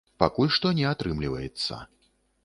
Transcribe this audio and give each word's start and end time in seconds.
Пакуль 0.21 0.49
што 0.55 0.71
не 0.79 0.87
атрымліваецца. 0.91 1.79